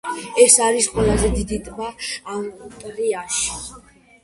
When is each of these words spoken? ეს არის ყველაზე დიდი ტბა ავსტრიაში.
ეს 0.43 0.53
არის 0.67 0.87
ყველაზე 0.93 1.29
დიდი 1.35 1.61
ტბა 1.69 1.91
ავსტრიაში. 2.39 3.71